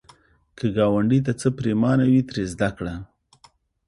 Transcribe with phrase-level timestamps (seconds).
[0.57, 2.95] که ګاونډي ته څه پرېمانه وي، ترې زده کړه